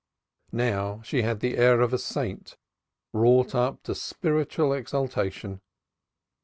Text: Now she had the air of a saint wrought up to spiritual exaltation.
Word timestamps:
Now 0.51 1.01
she 1.03 1.21
had 1.21 1.41
the 1.41 1.57
air 1.57 1.79
of 1.79 1.93
a 1.93 1.99
saint 1.99 2.57
wrought 3.13 3.53
up 3.53 3.83
to 3.83 3.93
spiritual 3.93 4.73
exaltation. 4.73 5.61